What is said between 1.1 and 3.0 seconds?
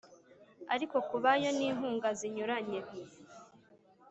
bayo n inkunga zinyuranye